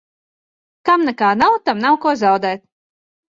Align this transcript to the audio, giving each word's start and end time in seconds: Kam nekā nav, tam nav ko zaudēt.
Kam 0.89 1.03
nekā 1.09 1.29
nav, 1.41 1.59
tam 1.69 1.85
nav 1.85 1.99
ko 2.07 2.15
zaudēt. 2.23 2.65